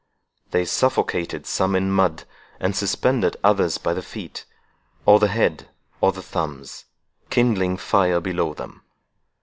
They 0.49 0.65
suffocated 0.65 1.45
some 1.45 1.75
in 1.75 1.91
mud, 1.91 2.23
and 2.59 2.75
suspended 2.75 3.37
others 3.43 3.77
by 3.77 3.93
the 3.93 4.01
feet, 4.01 4.45
or 5.05 5.19
the 5.19 5.27
head, 5.27 5.69
or 5.99 6.11
the 6.11 6.23
thumbs, 6.23 6.85
kindling 7.29 7.77
fires 7.77 8.23
below 8.23 8.55
them. 8.55 8.81